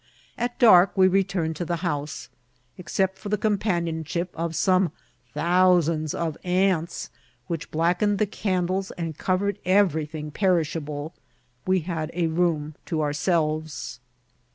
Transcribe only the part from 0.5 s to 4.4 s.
dark we returned to the houae. Except for the companionship